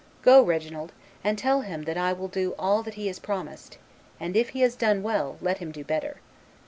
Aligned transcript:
Go, 0.23 0.41
Reginald, 0.41 0.93
and 1.23 1.37
tell 1.37 1.61
him 1.61 1.83
that 1.83 1.95
I 1.95 2.11
will 2.11 2.27
do 2.27 2.55
all 2.57 2.81
that 2.81 2.95
he 2.95 3.05
has 3.05 3.19
promised; 3.19 3.77
and 4.19 4.35
if 4.35 4.49
he 4.49 4.61
has 4.61 4.75
done 4.75 5.03
well, 5.03 5.37
let 5.41 5.59
him 5.59 5.71
do 5.71 5.83
better. 5.83 6.17